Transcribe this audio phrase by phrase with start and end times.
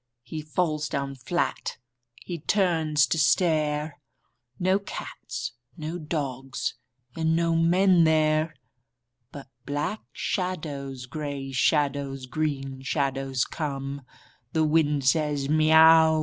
[0.23, 1.77] He falls down flat.
[2.25, 3.99] H)e turns to stare—
[4.67, 6.73] No cats, no dogs,
[7.15, 8.55] and no men there.
[9.31, 14.01] But black shadows, grey shadows, green shadows come.
[14.53, 16.19] The wind says," Miau!